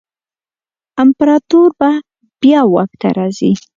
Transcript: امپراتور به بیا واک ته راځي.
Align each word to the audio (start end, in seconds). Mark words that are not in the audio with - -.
امپراتور 1.03 1.69
به 1.79 1.91
بیا 2.41 2.61
واک 2.73 2.91
ته 3.01 3.07
راځي. 3.17 3.51